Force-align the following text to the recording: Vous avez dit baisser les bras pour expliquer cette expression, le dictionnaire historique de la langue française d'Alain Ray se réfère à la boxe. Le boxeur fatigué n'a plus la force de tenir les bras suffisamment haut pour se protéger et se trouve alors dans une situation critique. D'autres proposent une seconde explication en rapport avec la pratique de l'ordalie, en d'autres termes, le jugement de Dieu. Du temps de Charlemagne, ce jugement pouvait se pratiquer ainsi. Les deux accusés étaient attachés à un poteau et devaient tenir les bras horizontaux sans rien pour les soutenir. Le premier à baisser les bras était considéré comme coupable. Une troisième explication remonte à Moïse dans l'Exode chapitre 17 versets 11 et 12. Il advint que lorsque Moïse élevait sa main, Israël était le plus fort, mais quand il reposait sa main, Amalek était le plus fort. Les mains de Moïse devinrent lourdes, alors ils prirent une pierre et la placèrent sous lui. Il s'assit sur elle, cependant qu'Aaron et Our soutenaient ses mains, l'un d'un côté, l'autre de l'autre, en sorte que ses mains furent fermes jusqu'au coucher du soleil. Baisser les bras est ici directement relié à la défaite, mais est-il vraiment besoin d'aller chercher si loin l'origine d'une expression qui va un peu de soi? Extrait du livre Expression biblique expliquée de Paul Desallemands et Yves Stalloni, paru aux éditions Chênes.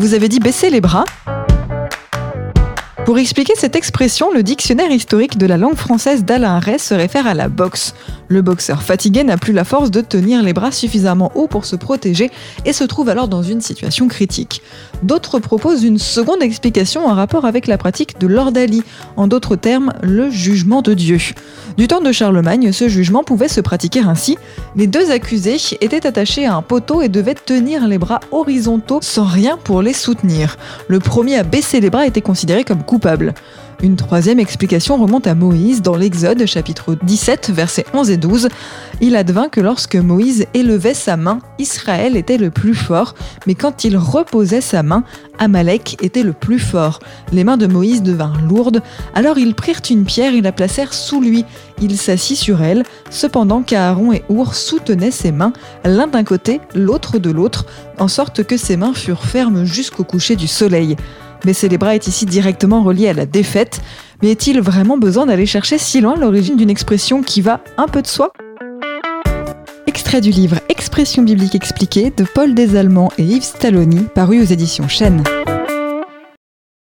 Vous 0.00 0.14
avez 0.14 0.30
dit 0.30 0.40
baisser 0.40 0.70
les 0.70 0.80
bras 0.80 1.04
pour 3.04 3.18
expliquer 3.18 3.52
cette 3.54 3.76
expression, 3.76 4.32
le 4.32 4.42
dictionnaire 4.42 4.90
historique 4.90 5.36
de 5.36 5.44
la 5.44 5.58
langue 5.58 5.74
française 5.74 6.24
d'Alain 6.24 6.58
Ray 6.58 6.78
se 6.78 6.94
réfère 6.94 7.26
à 7.26 7.34
la 7.34 7.48
boxe. 7.48 7.94
Le 8.32 8.42
boxeur 8.42 8.84
fatigué 8.84 9.24
n'a 9.24 9.36
plus 9.36 9.52
la 9.52 9.64
force 9.64 9.90
de 9.90 10.00
tenir 10.00 10.44
les 10.44 10.52
bras 10.52 10.70
suffisamment 10.70 11.32
haut 11.34 11.48
pour 11.48 11.64
se 11.64 11.74
protéger 11.74 12.30
et 12.64 12.72
se 12.72 12.84
trouve 12.84 13.08
alors 13.08 13.26
dans 13.26 13.42
une 13.42 13.60
situation 13.60 14.06
critique. 14.06 14.62
D'autres 15.02 15.40
proposent 15.40 15.82
une 15.82 15.98
seconde 15.98 16.40
explication 16.40 17.04
en 17.08 17.14
rapport 17.14 17.44
avec 17.44 17.66
la 17.66 17.76
pratique 17.76 18.20
de 18.20 18.28
l'ordalie, 18.28 18.84
en 19.16 19.26
d'autres 19.26 19.56
termes, 19.56 19.92
le 20.00 20.30
jugement 20.30 20.80
de 20.80 20.94
Dieu. 20.94 21.18
Du 21.76 21.88
temps 21.88 22.00
de 22.00 22.12
Charlemagne, 22.12 22.70
ce 22.70 22.88
jugement 22.88 23.24
pouvait 23.24 23.48
se 23.48 23.60
pratiquer 23.60 23.98
ainsi. 23.98 24.38
Les 24.76 24.86
deux 24.86 25.10
accusés 25.10 25.56
étaient 25.80 26.06
attachés 26.06 26.46
à 26.46 26.54
un 26.54 26.62
poteau 26.62 27.02
et 27.02 27.08
devaient 27.08 27.34
tenir 27.34 27.88
les 27.88 27.98
bras 27.98 28.20
horizontaux 28.30 29.00
sans 29.02 29.24
rien 29.24 29.56
pour 29.56 29.82
les 29.82 29.92
soutenir. 29.92 30.56
Le 30.86 31.00
premier 31.00 31.34
à 31.34 31.42
baisser 31.42 31.80
les 31.80 31.90
bras 31.90 32.06
était 32.06 32.20
considéré 32.20 32.62
comme 32.62 32.84
coupable. 32.84 33.34
Une 33.82 33.96
troisième 33.96 34.38
explication 34.38 34.98
remonte 34.98 35.26
à 35.26 35.34
Moïse 35.34 35.80
dans 35.80 35.96
l'Exode 35.96 36.44
chapitre 36.44 36.98
17 37.02 37.50
versets 37.50 37.86
11 37.94 38.10
et 38.10 38.18
12. 38.18 38.48
Il 39.00 39.16
advint 39.16 39.48
que 39.48 39.62
lorsque 39.62 39.96
Moïse 39.96 40.44
élevait 40.52 40.92
sa 40.92 41.16
main, 41.16 41.38
Israël 41.58 42.14
était 42.14 42.36
le 42.36 42.50
plus 42.50 42.74
fort, 42.74 43.14
mais 43.46 43.54
quand 43.54 43.84
il 43.84 43.96
reposait 43.96 44.60
sa 44.60 44.82
main, 44.82 45.02
Amalek 45.38 45.96
était 46.02 46.22
le 46.22 46.34
plus 46.34 46.58
fort. 46.58 46.98
Les 47.32 47.42
mains 47.42 47.56
de 47.56 47.66
Moïse 47.66 48.02
devinrent 48.02 48.42
lourdes, 48.46 48.82
alors 49.14 49.38
ils 49.38 49.54
prirent 49.54 49.80
une 49.88 50.04
pierre 50.04 50.34
et 50.34 50.42
la 50.42 50.52
placèrent 50.52 50.92
sous 50.92 51.22
lui. 51.22 51.46
Il 51.80 51.96
s'assit 51.96 52.36
sur 52.36 52.60
elle, 52.60 52.82
cependant 53.08 53.62
qu'Aaron 53.62 54.12
et 54.12 54.24
Our 54.28 54.54
soutenaient 54.54 55.10
ses 55.10 55.32
mains, 55.32 55.54
l'un 55.86 56.06
d'un 56.06 56.24
côté, 56.24 56.60
l'autre 56.74 57.18
de 57.18 57.30
l'autre, 57.30 57.64
en 57.98 58.08
sorte 58.08 58.44
que 58.44 58.58
ses 58.58 58.76
mains 58.76 58.92
furent 58.92 59.24
fermes 59.24 59.64
jusqu'au 59.64 60.04
coucher 60.04 60.36
du 60.36 60.48
soleil. 60.48 60.96
Baisser 61.44 61.68
les 61.68 61.78
bras 61.78 61.94
est 61.94 62.06
ici 62.06 62.26
directement 62.26 62.82
relié 62.82 63.08
à 63.08 63.12
la 63.14 63.26
défaite, 63.26 63.80
mais 64.22 64.30
est-il 64.30 64.60
vraiment 64.60 64.98
besoin 64.98 65.26
d'aller 65.26 65.46
chercher 65.46 65.78
si 65.78 66.00
loin 66.00 66.16
l'origine 66.16 66.56
d'une 66.56 66.70
expression 66.70 67.22
qui 67.22 67.40
va 67.40 67.60
un 67.78 67.86
peu 67.86 68.02
de 68.02 68.06
soi? 68.06 68.32
Extrait 69.86 70.20
du 70.20 70.30
livre 70.30 70.58
Expression 70.68 71.22
biblique 71.22 71.54
expliquée 71.54 72.12
de 72.14 72.24
Paul 72.24 72.54
Desallemands 72.54 73.12
et 73.16 73.22
Yves 73.22 73.44
Stalloni, 73.44 74.06
paru 74.14 74.40
aux 74.40 74.44
éditions 74.44 74.88
Chênes. 74.88 75.24